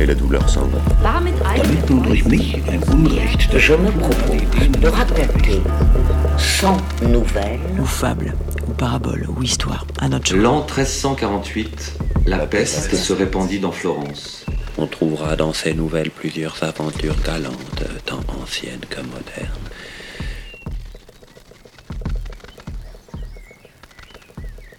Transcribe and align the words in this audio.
et 0.00 0.06
la 0.06 0.14
douleur 0.14 0.48
s'en 0.48 0.66
va. 0.66 0.78
Damit 1.02 1.34
durch 1.86 2.24
mich 2.24 2.54
ein 2.68 2.82
Unrecht 2.90 3.58
Je 3.58 3.74
me 3.74 3.90
propose 3.90 4.80
de 4.80 4.88
raconter 4.88 5.60
sans 6.38 6.78
nouvelles 7.02 7.60
ou 7.78 7.84
fable, 7.84 8.34
ou 8.66 8.72
parabole, 8.72 9.28
ou 9.28 9.42
histoire, 9.42 9.86
à 10.00 10.08
notre. 10.08 10.34
L'an 10.34 10.60
1348, 10.60 11.98
la 12.26 12.38
peste 12.46 12.94
se 12.94 13.12
répandit 13.12 13.60
dans 13.60 13.72
Florence. 13.72 14.46
On 14.78 14.86
trouvera 14.86 15.36
dans 15.36 15.52
ces 15.52 15.74
nouvelles 15.74 16.10
plusieurs 16.10 16.62
aventures 16.62 17.16
galantes, 17.22 17.84
tant 18.06 18.20
anciennes 18.42 18.86
que 18.88 19.00
modernes. 19.00 19.68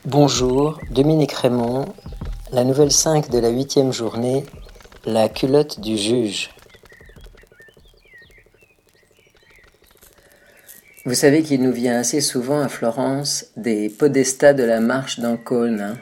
Bonjour, 0.06 0.80
Dominique 0.90 1.34
Raymond, 1.34 1.86
la 2.52 2.64
nouvelle 2.64 2.92
5 2.92 3.30
de 3.30 3.38
la 3.38 3.50
huitième 3.50 3.94
journée, 3.94 4.44
la 5.06 5.30
culotte 5.30 5.80
du 5.80 5.98
juge. 5.98 6.52
Vous 11.06 11.16
savez 11.16 11.42
qu'il 11.42 11.64
nous 11.64 11.72
vient 11.72 11.98
assez 11.98 12.22
souvent 12.22 12.62
à 12.62 12.70
Florence 12.70 13.48
des 13.58 13.90
podestats 13.90 14.54
de 14.54 14.64
la 14.64 14.80
marche 14.80 15.20
d'Ancône, 15.20 15.82
hein. 15.82 15.98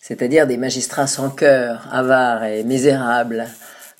c'est-à-dire 0.00 0.46
des 0.46 0.56
magistrats 0.56 1.08
sans 1.08 1.30
cœur, 1.30 1.88
avares 1.90 2.44
et 2.44 2.62
misérables, 2.62 3.48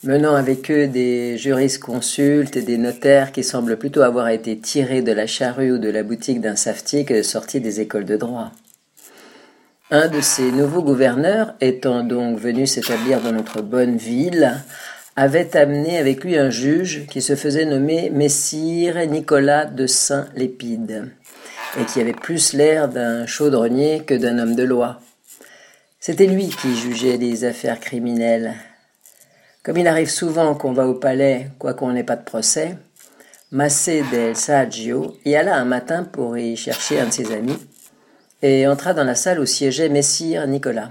menant 0.04 0.36
avec 0.36 0.70
eux 0.70 0.86
des 0.86 1.36
jurisconsultes 1.36 2.56
et 2.56 2.62
des 2.62 2.78
notaires 2.78 3.32
qui 3.32 3.42
semblent 3.42 3.76
plutôt 3.76 4.02
avoir 4.02 4.28
été 4.28 4.56
tirés 4.56 5.02
de 5.02 5.12
la 5.12 5.26
charrue 5.26 5.72
ou 5.72 5.78
de 5.78 5.88
la 5.88 6.04
boutique 6.04 6.40
d'un 6.40 6.56
savetier 6.56 7.04
que 7.04 7.24
sortis 7.24 7.60
des 7.60 7.80
écoles 7.80 8.04
de 8.04 8.16
droit. 8.16 8.52
Un 9.94 10.08
de 10.08 10.22
ces 10.22 10.50
nouveaux 10.50 10.82
gouverneurs, 10.82 11.52
étant 11.60 12.02
donc 12.02 12.38
venu 12.38 12.66
s'établir 12.66 13.20
dans 13.20 13.32
notre 13.32 13.60
bonne 13.60 13.98
ville, 13.98 14.54
avait 15.16 15.54
amené 15.54 15.98
avec 15.98 16.24
lui 16.24 16.38
un 16.38 16.48
juge 16.48 17.04
qui 17.10 17.20
se 17.20 17.36
faisait 17.36 17.66
nommer 17.66 18.08
Messire 18.08 19.06
Nicolas 19.06 19.66
de 19.66 19.86
Saint-Lépide, 19.86 21.12
et 21.78 21.84
qui 21.84 22.00
avait 22.00 22.14
plus 22.14 22.54
l'air 22.54 22.88
d'un 22.88 23.26
chaudronnier 23.26 24.02
que 24.06 24.14
d'un 24.14 24.38
homme 24.38 24.54
de 24.54 24.62
loi. 24.62 24.98
C'était 26.00 26.24
lui 26.24 26.48
qui 26.48 26.74
jugeait 26.74 27.18
les 27.18 27.44
affaires 27.44 27.78
criminelles. 27.78 28.54
Comme 29.62 29.76
il 29.76 29.86
arrive 29.86 30.08
souvent 30.08 30.54
qu'on 30.54 30.72
va 30.72 30.86
au 30.86 30.94
palais, 30.94 31.48
quoiqu'on 31.58 31.92
n'ait 31.92 32.02
pas 32.02 32.16
de 32.16 32.24
procès, 32.24 32.78
Massé 33.50 34.02
del 34.10 34.36
Saggio 34.36 35.18
y 35.26 35.34
alla 35.34 35.54
un 35.56 35.66
matin 35.66 36.02
pour 36.02 36.38
y 36.38 36.56
chercher 36.56 36.98
un 36.98 37.08
de 37.08 37.12
ses 37.12 37.30
amis, 37.34 37.58
et 38.42 38.66
entra 38.66 38.92
dans 38.92 39.04
la 39.04 39.14
salle 39.14 39.38
où 39.40 39.46
siégeait 39.46 39.88
Messire 39.88 40.46
Nicolas. 40.46 40.90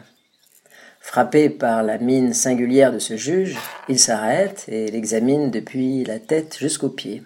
Frappé 1.02 1.49
par 1.49 1.83
la 1.83 1.97
mine 1.97 2.33
singulière 2.33 2.93
de 2.93 2.99
ce 2.99 3.17
juge, 3.17 3.58
il 3.89 3.99
s'arrête 3.99 4.66
et 4.69 4.89
l'examine 4.89 5.52
depuis 5.52 6.05
la 6.05 6.19
tête 6.19 6.58
jusqu'aux 6.58 6.89
pieds. 6.89 7.23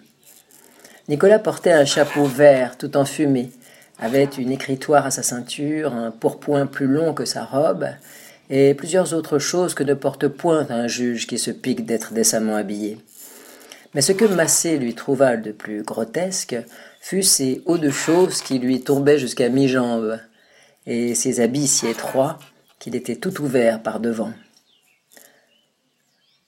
Nicolas 1.08 1.38
portait 1.38 1.72
un 1.72 1.84
chapeau 1.84 2.24
vert 2.24 2.76
tout 2.76 2.96
enfumé, 2.96 3.50
avait 4.00 4.24
une 4.24 4.50
écritoire 4.50 5.06
à 5.06 5.10
sa 5.12 5.22
ceinture, 5.22 5.94
un 5.94 6.10
pourpoint 6.10 6.66
plus 6.66 6.86
long 6.88 7.14
que 7.14 7.24
sa 7.24 7.44
robe, 7.44 7.86
et 8.50 8.74
plusieurs 8.74 9.14
autres 9.14 9.38
choses 9.38 9.74
que 9.74 9.84
ne 9.84 9.94
porte 9.94 10.26
point 10.26 10.66
un 10.70 10.88
juge 10.88 11.28
qui 11.28 11.38
se 11.38 11.52
pique 11.52 11.86
d'être 11.86 12.12
décemment 12.12 12.56
habillé. 12.56 12.98
Mais 13.94 14.00
ce 14.02 14.12
que 14.12 14.24
Massé 14.24 14.78
lui 14.78 14.94
trouva 14.94 15.36
de 15.36 15.52
plus 15.52 15.82
grotesque 15.82 16.56
fut 17.08 17.22
ces 17.22 17.62
hauts 17.66 17.78
de 17.78 17.90
choses 17.90 18.42
qui 18.42 18.58
lui 18.58 18.82
tombaient 18.82 19.20
jusqu'à 19.20 19.48
mi-jambe, 19.48 20.18
et 20.86 21.14
ses 21.14 21.38
habits 21.38 21.68
si 21.68 21.86
étroits 21.86 22.40
qu'il 22.80 22.96
était 22.96 23.14
tout 23.14 23.40
ouvert 23.42 23.80
par 23.80 24.00
devant. 24.00 24.32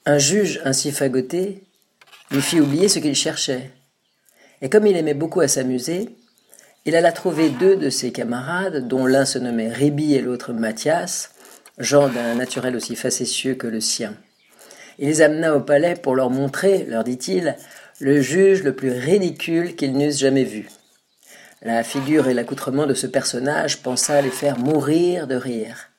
Un 0.04 0.18
juge 0.18 0.60
ainsi 0.64 0.90
fagoté 0.90 1.62
lui 2.32 2.42
fit 2.42 2.58
oublier 2.58 2.88
ce 2.88 2.98
qu'il 2.98 3.14
cherchait, 3.14 3.70
et 4.60 4.68
comme 4.68 4.88
il 4.88 4.96
aimait 4.96 5.14
beaucoup 5.14 5.42
à 5.42 5.46
s'amuser, 5.46 6.08
il 6.86 6.96
alla 6.96 7.12
trouver 7.12 7.50
deux 7.50 7.76
de 7.76 7.88
ses 7.88 8.10
camarades, 8.10 8.88
dont 8.88 9.06
l'un 9.06 9.26
se 9.26 9.38
nommait 9.38 9.68
Ribi 9.68 10.14
et 10.14 10.20
l'autre 10.20 10.52
Mathias, 10.52 11.34
gens 11.78 12.08
d'un 12.08 12.34
naturel 12.34 12.74
aussi 12.74 12.96
facétieux 12.96 13.54
que 13.54 13.68
le 13.68 13.80
sien. 13.80 14.16
Il 14.98 15.06
les 15.06 15.22
amena 15.22 15.54
au 15.54 15.60
palais 15.60 15.94
pour 15.94 16.16
leur 16.16 16.30
montrer, 16.30 16.84
leur 16.84 17.04
dit-il, 17.04 17.54
le 18.00 18.20
juge 18.20 18.62
le 18.62 18.74
plus 18.74 18.92
ridicule 18.92 19.74
qu'ils 19.74 19.92
n'eussent 19.92 20.18
jamais 20.18 20.44
vu. 20.44 20.68
La 21.62 21.82
figure 21.82 22.28
et 22.28 22.34
l'accoutrement 22.34 22.86
de 22.86 22.94
ce 22.94 23.08
personnage 23.08 23.82
pensa 23.82 24.22
les 24.22 24.30
faire 24.30 24.58
mourir 24.58 25.26
de 25.26 25.34
rire, 25.34 25.90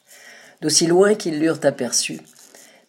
d'aussi 0.62 0.88
loin 0.88 1.16
qu'ils 1.16 1.42
l'eurent 1.42 1.66
aperçu, 1.66 2.22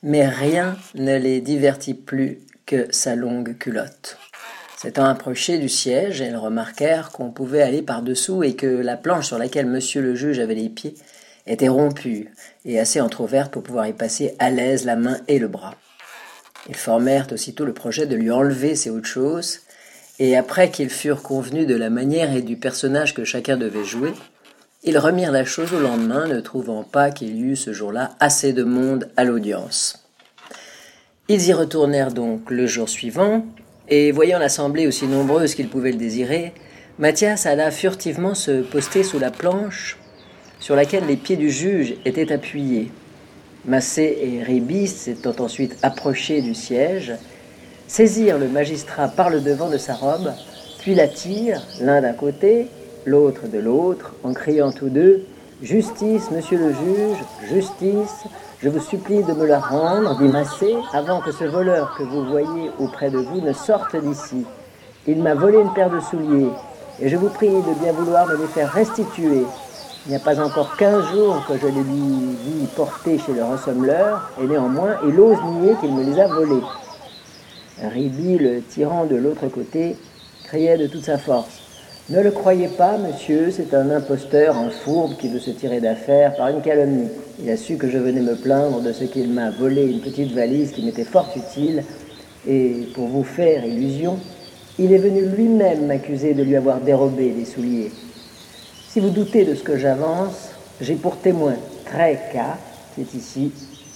mais 0.04 0.28
rien 0.28 0.76
ne 0.94 1.16
les 1.16 1.40
divertit 1.40 1.94
plus 1.94 2.38
que 2.66 2.86
sa 2.90 3.16
longue 3.16 3.58
culotte. 3.58 4.16
S'étant 4.76 5.06
approchés 5.06 5.58
du 5.58 5.68
siège, 5.68 6.20
elles 6.20 6.36
remarquèrent 6.36 7.10
qu'on 7.10 7.32
pouvait 7.32 7.62
aller 7.62 7.82
par-dessous 7.82 8.44
et 8.44 8.54
que 8.54 8.66
la 8.66 8.96
planche 8.96 9.26
sur 9.26 9.38
laquelle 9.38 9.66
monsieur 9.66 10.02
le 10.02 10.14
juge 10.14 10.38
avait 10.38 10.54
les 10.54 10.68
pieds 10.68 10.94
était 11.48 11.68
rompue 11.68 12.28
et 12.64 12.78
assez 12.78 13.00
entr'ouverte 13.00 13.52
pour 13.52 13.64
pouvoir 13.64 13.88
y 13.88 13.92
passer 13.92 14.36
à 14.38 14.50
l'aise 14.50 14.84
la 14.84 14.94
main 14.94 15.18
et 15.26 15.40
le 15.40 15.48
bras. 15.48 15.74
Ils 16.68 16.76
formèrent 16.76 17.26
aussitôt 17.32 17.64
le 17.64 17.72
projet 17.72 18.06
de 18.06 18.16
lui 18.16 18.30
enlever 18.30 18.76
ces 18.76 18.90
hautes 18.90 19.06
choses, 19.06 19.60
et 20.18 20.36
après 20.36 20.70
qu'ils 20.70 20.90
furent 20.90 21.22
convenus 21.22 21.66
de 21.66 21.74
la 21.74 21.90
manière 21.90 22.36
et 22.36 22.42
du 22.42 22.56
personnage 22.56 23.14
que 23.14 23.24
chacun 23.24 23.56
devait 23.56 23.84
jouer, 23.84 24.12
ils 24.82 24.98
remirent 24.98 25.32
la 25.32 25.44
chose 25.44 25.72
au 25.72 25.80
lendemain, 25.80 26.26
ne 26.26 26.40
trouvant 26.40 26.84
pas 26.84 27.10
qu'il 27.10 27.36
y 27.36 27.40
eût 27.40 27.56
ce 27.56 27.72
jour-là 27.72 28.10
assez 28.20 28.52
de 28.52 28.64
monde 28.64 29.10
à 29.16 29.24
l'audience. 29.24 30.06
Ils 31.28 31.46
y 31.48 31.52
retournèrent 31.52 32.12
donc 32.12 32.50
le 32.50 32.66
jour 32.66 32.88
suivant, 32.88 33.44
et 33.88 34.12
voyant 34.12 34.38
l'assemblée 34.38 34.86
aussi 34.86 35.06
nombreuse 35.06 35.54
qu'ils 35.54 35.68
pouvaient 35.68 35.92
le 35.92 35.98
désirer, 35.98 36.52
Mathias 36.98 37.46
alla 37.46 37.70
furtivement 37.70 38.34
se 38.34 38.62
poster 38.62 39.02
sous 39.02 39.18
la 39.18 39.30
planche 39.30 39.96
sur 40.60 40.76
laquelle 40.76 41.06
les 41.06 41.16
pieds 41.16 41.36
du 41.36 41.50
juge 41.50 41.94
étaient 42.04 42.32
appuyés. 42.32 42.90
Massé 43.70 44.18
et 44.20 44.42
Ribis, 44.42 44.88
s'étant 44.88 45.36
ensuite 45.38 45.76
approchés 45.82 46.42
du 46.42 46.56
siège, 46.56 47.12
saisirent 47.86 48.36
le 48.36 48.48
magistrat 48.48 49.06
par 49.06 49.30
le 49.30 49.40
devant 49.40 49.70
de 49.70 49.78
sa 49.78 49.94
robe, 49.94 50.32
puis 50.80 50.96
l'attirent, 50.96 51.62
l'un 51.80 52.00
d'un 52.00 52.12
côté, 52.12 52.66
l'autre 53.06 53.46
de 53.46 53.60
l'autre, 53.60 54.16
en 54.24 54.32
criant 54.32 54.72
tous 54.72 54.88
deux 54.88 55.24
Justice, 55.62 56.32
monsieur 56.32 56.58
le 56.58 56.72
juge, 56.72 57.18
justice, 57.48 58.24
je 58.60 58.68
vous 58.68 58.80
supplie 58.80 59.22
de 59.22 59.34
me 59.34 59.46
la 59.46 59.60
rendre, 59.60 60.18
dit 60.18 60.26
Massé, 60.26 60.74
avant 60.92 61.20
que 61.20 61.30
ce 61.30 61.44
voleur 61.44 61.94
que 61.96 62.02
vous 62.02 62.24
voyez 62.24 62.72
auprès 62.80 63.10
de 63.10 63.18
vous 63.18 63.40
ne 63.40 63.52
sorte 63.52 63.94
d'ici. 63.94 64.44
Il 65.06 65.22
m'a 65.22 65.34
volé 65.34 65.58
une 65.60 65.72
paire 65.74 65.90
de 65.90 66.00
souliers, 66.00 66.50
et 67.00 67.08
je 67.08 67.16
vous 67.16 67.28
prie 67.28 67.46
de 67.50 67.80
bien 67.80 67.92
vouloir 67.92 68.26
me 68.26 68.36
les 68.36 68.48
faire 68.48 68.72
restituer. 68.72 69.44
Il 70.06 70.10
n'y 70.10 70.16
a 70.16 70.20
pas 70.20 70.40
encore 70.40 70.76
quinze 70.78 71.04
jours 71.12 71.44
que 71.46 71.58
je 71.58 71.66
les 71.66 71.72
lui 71.72 72.36
vis 72.46 72.66
porter 72.74 73.18
chez 73.18 73.34
le 73.34 73.44
ressembleur, 73.44 74.30
et 74.42 74.46
néanmoins 74.46 74.96
il 75.06 75.20
ose 75.20 75.36
nier 75.60 75.74
qu'il 75.78 75.92
me 75.92 76.02
les 76.02 76.18
a 76.18 76.26
volés. 76.26 76.62
Ribi, 77.82 78.38
le 78.38 78.62
tyran 78.62 79.04
de 79.04 79.16
l'autre 79.16 79.48
côté, 79.48 79.96
criait 80.44 80.78
de 80.78 80.86
toute 80.86 81.04
sa 81.04 81.18
force. 81.18 81.60
Ne 82.08 82.22
le 82.22 82.30
croyez 82.30 82.68
pas, 82.68 82.96
monsieur, 82.96 83.50
c'est 83.50 83.74
un 83.74 83.90
imposteur, 83.90 84.56
un 84.56 84.70
fourbe 84.70 85.16
qui 85.18 85.28
veut 85.28 85.38
se 85.38 85.50
tirer 85.50 85.80
d'affaire 85.80 86.34
par 86.34 86.48
une 86.48 86.62
calomnie. 86.62 87.08
Il 87.38 87.50
a 87.50 87.58
su 87.58 87.76
que 87.76 87.90
je 87.90 87.98
venais 87.98 88.22
me 88.22 88.36
plaindre 88.36 88.80
de 88.80 88.92
ce 88.92 89.04
qu'il 89.04 89.30
m'a 89.30 89.50
volé 89.50 89.84
une 89.84 90.00
petite 90.00 90.32
valise 90.32 90.72
qui 90.72 90.82
m'était 90.82 91.04
fort 91.04 91.28
utile, 91.36 91.84
et 92.48 92.88
pour 92.94 93.06
vous 93.06 93.22
faire 93.22 93.66
illusion, 93.66 94.18
il 94.78 94.94
est 94.94 94.98
venu 94.98 95.26
lui-même 95.26 95.86
m'accuser 95.86 96.32
de 96.32 96.42
lui 96.42 96.56
avoir 96.56 96.80
dérobé 96.80 97.32
des 97.32 97.44
souliers. 97.44 97.92
Si 98.92 98.98
vous 98.98 99.10
doutez 99.10 99.44
de 99.44 99.54
ce 99.54 99.62
que 99.62 99.78
j'avance, 99.78 100.48
j'ai 100.80 100.96
pour 100.96 101.16
témoin 101.16 101.54
Tréca, 101.84 102.58
qui 102.92 103.02
est 103.02 103.14
ici, 103.14 103.52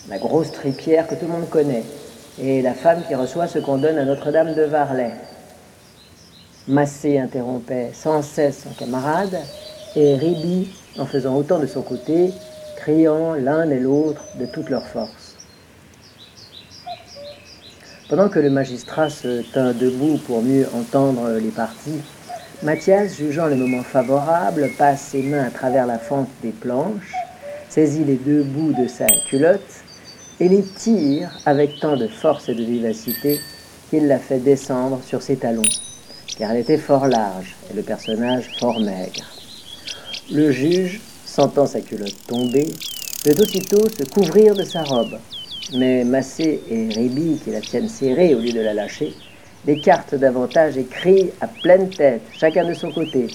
la 0.08 0.18
grosse 0.18 0.52
tripière 0.52 1.08
que 1.08 1.16
tout 1.16 1.26
le 1.26 1.32
monde 1.32 1.50
connaît, 1.50 1.82
et 2.40 2.62
la 2.62 2.74
femme 2.74 3.02
qui 3.08 3.16
reçoit 3.16 3.48
ce 3.48 3.58
qu'on 3.58 3.78
donne 3.78 3.98
à 3.98 4.04
Notre-Dame 4.04 4.54
de 4.54 4.62
Varlay. 4.62 5.10
Massé 6.68 7.18
interrompait 7.18 7.90
sans 7.92 8.22
cesse 8.22 8.62
son 8.62 8.70
camarade, 8.70 9.36
et 9.96 10.14
Ribi, 10.14 10.68
en 10.96 11.06
faisant 11.06 11.34
autant 11.34 11.58
de 11.58 11.66
son 11.66 11.82
côté, 11.82 12.30
criant 12.76 13.34
l'un 13.34 13.68
et 13.68 13.80
l'autre 13.80 14.22
de 14.38 14.46
toute 14.46 14.70
leur 14.70 14.86
force. 14.86 15.34
Pendant 18.08 18.28
que 18.28 18.38
le 18.38 18.50
magistrat 18.50 19.10
se 19.10 19.42
tint 19.52 19.72
debout 19.72 20.18
pour 20.24 20.40
mieux 20.40 20.68
entendre 20.72 21.30
les 21.30 21.50
parties, 21.50 22.00
Mathias, 22.64 23.18
jugeant 23.18 23.48
le 23.48 23.56
moment 23.56 23.82
favorable, 23.82 24.70
passe 24.78 25.08
ses 25.10 25.22
mains 25.22 25.44
à 25.44 25.50
travers 25.50 25.86
la 25.86 25.98
fente 25.98 26.30
des 26.42 26.50
planches, 26.50 27.12
saisit 27.68 28.04
les 28.04 28.14
deux 28.14 28.42
bouts 28.42 28.72
de 28.72 28.88
sa 28.88 29.04
culotte 29.28 29.60
et 30.40 30.48
les 30.48 30.62
tire 30.62 31.30
avec 31.44 31.78
tant 31.78 31.94
de 31.94 32.08
force 32.08 32.48
et 32.48 32.54
de 32.54 32.64
vivacité 32.64 33.38
qu'il 33.90 34.06
la 34.06 34.18
fait 34.18 34.38
descendre 34.38 35.02
sur 35.06 35.20
ses 35.20 35.36
talons, 35.36 35.60
car 36.38 36.52
elle 36.52 36.62
était 36.62 36.78
fort 36.78 37.06
large 37.06 37.54
et 37.70 37.76
le 37.76 37.82
personnage 37.82 38.50
fort 38.58 38.80
maigre. 38.80 39.30
Le 40.32 40.50
juge, 40.50 41.02
sentant 41.26 41.66
sa 41.66 41.82
culotte 41.82 42.16
tomber, 42.26 42.66
veut 43.26 43.42
aussitôt 43.42 43.90
se 43.90 44.04
couvrir 44.04 44.54
de 44.54 44.64
sa 44.64 44.84
robe, 44.84 45.18
mais 45.74 46.02
Massé 46.02 46.62
et 46.70 46.88
Rébi, 46.94 47.38
qui 47.44 47.50
la 47.50 47.60
tiennent 47.60 47.90
serrée 47.90 48.34
au 48.34 48.40
lieu 48.40 48.52
de 48.52 48.60
la 48.60 48.72
lâcher, 48.72 49.12
l'écartent 49.66 50.14
davantage 50.14 50.76
et 50.76 50.84
crient 50.84 51.30
à 51.40 51.46
pleine 51.46 51.88
tête, 51.88 52.22
chacun 52.38 52.66
de 52.66 52.74
son 52.74 52.90
côté. 52.90 53.28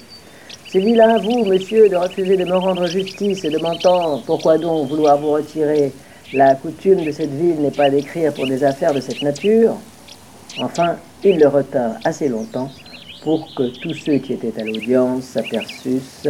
C'est 0.68 0.80
vilain 0.80 1.16
à 1.16 1.18
vous, 1.18 1.46
monsieur, 1.46 1.90
de 1.90 1.96
refuser 1.96 2.38
de 2.38 2.46
me 2.46 2.56
rendre 2.56 2.86
justice 2.86 3.44
et 3.44 3.50
de 3.50 3.58
m'entendre. 3.58 4.22
Pourquoi 4.26 4.58
donc 4.58 4.88
vouloir 4.88 5.18
vous 5.18 5.31
retirer? 5.31 5.92
La 6.31 6.54
coutume 6.54 7.04
de 7.04 7.12
cette 7.12 7.31
ville 7.31 7.60
n'est 7.60 7.72
pas 7.72 7.90
d'écrire 7.90 8.31
pour 8.34 8.46
des 8.46 8.64
affaires 8.64 8.94
de 8.94 9.00
cette 9.00 9.24
nature. 9.24 9.78
Enfin, 10.60 10.98
il 11.24 11.40
le 11.40 11.48
retint 11.48 11.96
assez 12.04 12.28
longtemps 12.28 12.70
pour 13.24 13.54
que 13.56 13.64
tous 13.81 13.96
ceux 13.96 14.18
qui 14.20 14.34
étaient 14.34 14.54
à 14.62 14.64
l'audience 14.64 15.24
s'aperçussent 15.24 16.28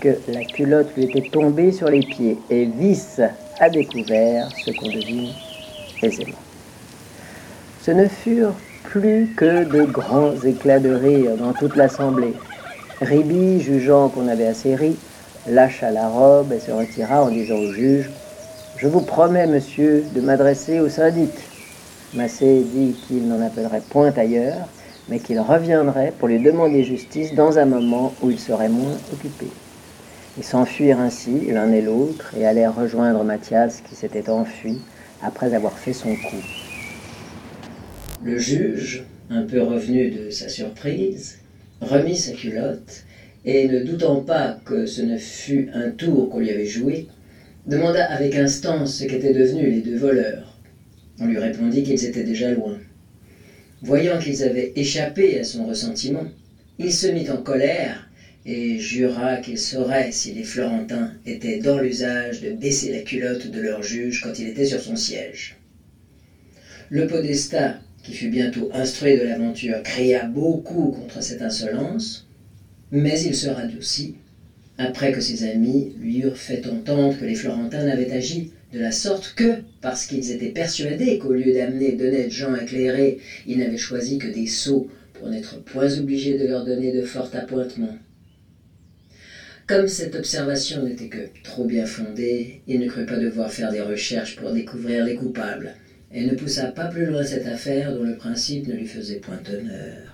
que 0.00 0.18
la 0.28 0.44
culotte 0.44 0.96
lui 0.96 1.04
était 1.04 1.28
tombée 1.28 1.70
sur 1.70 1.88
les 1.88 2.00
pieds 2.00 2.38
et 2.48 2.64
visse 2.64 3.20
à 3.60 3.68
découvert 3.68 4.48
ce 4.64 4.70
qu'on 4.70 4.88
devine 4.88 5.30
aisément. 6.02 6.38
Ce 7.82 7.90
ne 7.90 8.08
furent 8.08 8.54
plus 8.84 9.28
que 9.36 9.64
de 9.64 9.82
grands 9.82 10.36
éclats 10.44 10.78
de 10.78 10.90
rire 10.90 11.36
dans 11.36 11.52
toute 11.52 11.74
l'assemblée. 11.74 12.34
Ribi, 13.00 13.60
jugeant 13.60 14.08
qu'on 14.08 14.28
avait 14.28 14.46
assez 14.46 14.76
ri, 14.76 14.96
lâcha 15.48 15.90
la 15.90 16.08
robe 16.08 16.52
et 16.52 16.60
se 16.60 16.70
retira 16.70 17.24
en 17.24 17.30
disant 17.30 17.56
au 17.56 17.72
juge 17.72 18.10
Je 18.76 18.86
vous 18.86 19.00
promets, 19.00 19.46
monsieur, 19.46 20.04
de 20.14 20.20
m'adresser 20.20 20.80
au 20.80 20.88
syndic. 20.88 21.32
Massé 22.14 22.64
dit 22.72 22.94
qu'il 23.06 23.26
n'en 23.26 23.44
appellerait 23.44 23.82
point 23.90 24.12
ailleurs, 24.16 24.68
mais 25.08 25.18
qu'il 25.18 25.40
reviendrait 25.40 26.12
pour 26.18 26.28
lui 26.28 26.38
demander 26.38 26.84
justice 26.84 27.34
dans 27.34 27.58
un 27.58 27.64
moment 27.64 28.14
où 28.22 28.30
il 28.30 28.38
serait 28.38 28.68
moins 28.68 28.96
occupé. 29.12 29.46
Ils 30.38 30.44
s'enfuirent 30.44 31.00
ainsi, 31.00 31.50
l'un 31.50 31.72
et 31.72 31.82
l'autre, 31.82 32.32
et 32.38 32.46
allèrent 32.46 32.74
rejoindre 32.74 33.24
Mathias 33.24 33.80
qui 33.80 33.96
s'était 33.96 34.30
enfui 34.30 34.80
après 35.22 35.54
avoir 35.54 35.72
fait 35.72 35.92
son 35.92 36.14
coup. 36.14 36.63
Le 38.24 38.38
juge, 38.38 39.02
un 39.28 39.42
peu 39.42 39.60
revenu 39.60 40.08
de 40.08 40.30
sa 40.30 40.48
surprise, 40.48 41.36
remit 41.82 42.16
sa 42.16 42.30
culotte, 42.30 43.02
et 43.44 43.66
ne 43.66 43.78
doutant 43.78 44.18
pas 44.18 44.56
que 44.64 44.86
ce 44.86 45.02
ne 45.02 45.14
fût 45.14 45.66
un 45.74 45.88
tour 45.88 46.30
qu'on 46.30 46.38
lui 46.38 46.48
avait 46.48 46.64
joué, 46.64 47.04
demanda 47.66 48.02
avec 48.02 48.34
instance 48.34 48.94
ce 48.94 49.04
qu'étaient 49.04 49.30
devenus 49.30 49.68
les 49.68 49.80
deux 49.80 49.94
voleurs. 49.94 50.56
On 51.20 51.26
lui 51.26 51.36
répondit 51.36 51.82
qu'ils 51.82 52.02
étaient 52.02 52.22
déjà 52.22 52.48
loin. 52.48 52.78
Voyant 53.82 54.16
qu'ils 54.16 54.42
avaient 54.42 54.72
échappé 54.74 55.36
à 55.36 55.42
son 55.42 55.62
ressentiment, 55.62 56.24
il 56.78 56.92
se 56.92 57.04
mit 57.04 57.28
en 57.28 57.36
colère 57.36 58.08
et 58.46 58.78
jura 58.78 59.36
qu'il 59.36 59.58
saurait 59.58 60.12
si 60.12 60.30
les 60.30 60.42
Florentins 60.44 61.10
étaient 61.26 61.56
dans 61.56 61.76
l'usage 61.76 62.40
de 62.40 62.48
baisser 62.48 62.88
la 62.88 63.00
culotte 63.00 63.44
de 63.44 63.58
leur 63.58 63.82
juge 63.82 64.18
quand 64.22 64.38
il 64.38 64.46
était 64.46 64.64
sur 64.64 64.80
son 64.80 64.94
siège. 64.94 65.54
Le 66.88 67.06
podestat, 67.06 67.76
qui 68.04 68.12
fut 68.12 68.28
bientôt 68.28 68.70
instruit 68.72 69.16
de 69.16 69.22
l'aventure, 69.22 69.82
cria 69.82 70.22
beaucoup 70.22 70.90
contre 70.90 71.20
cette 71.22 71.42
insolence, 71.42 72.28
mais 72.92 73.18
il 73.18 73.34
se 73.34 73.46
radoucit 73.46 74.14
après 74.76 75.12
que 75.12 75.20
ses 75.20 75.44
amis 75.44 75.92
lui 76.00 76.18
eurent 76.18 76.36
fait 76.36 76.66
entendre 76.66 77.16
que 77.16 77.24
les 77.24 77.34
Florentins 77.34 77.84
n'avaient 77.84 78.12
agi 78.12 78.50
de 78.72 78.78
la 78.78 78.90
sorte 78.90 79.32
que, 79.36 79.58
parce 79.80 80.04
qu'ils 80.04 80.30
étaient 80.30 80.48
persuadés 80.48 81.16
qu'au 81.16 81.32
lieu 81.32 81.52
d'amener 81.52 81.92
d'honnêtes 81.92 82.30
gens 82.30 82.54
éclairés, 82.54 83.16
ils 83.46 83.56
n'avaient 83.56 83.76
choisi 83.76 84.18
que 84.18 84.26
des 84.26 84.46
sots 84.46 84.86
pour 85.12 85.28
n'être 85.28 85.56
point 85.56 85.94
obligés 85.94 86.34
de 86.34 86.44
leur 86.44 86.64
donner 86.64 86.90
de 86.90 87.02
forts 87.02 87.28
appointements. 87.32 87.94
Comme 89.66 89.86
cette 89.86 90.16
observation 90.16 90.82
n'était 90.82 91.06
que 91.06 91.24
trop 91.44 91.64
bien 91.64 91.84
fondée, 91.84 92.60
il 92.66 92.78
ne 92.78 92.86
crut 92.86 93.06
pas 93.06 93.16
devoir 93.16 93.50
faire 93.50 93.70
des 93.70 93.80
recherches 93.80 94.34
pour 94.34 94.50
découvrir 94.50 95.04
les 95.04 95.14
coupables, 95.14 95.72
et 96.14 96.24
ne 96.24 96.34
poussa 96.34 96.66
pas 96.66 96.86
plus 96.86 97.06
loin 97.06 97.24
cette 97.24 97.46
affaire 97.46 97.92
dont 97.92 98.04
le 98.04 98.16
principe 98.16 98.68
ne 98.68 98.74
lui 98.74 98.86
faisait 98.86 99.18
point 99.18 99.40
honneur. 99.52 100.13